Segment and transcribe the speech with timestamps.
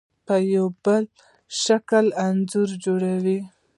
[0.25, 1.03] په یو بل
[1.63, 3.39] شکل انځور جوړوي.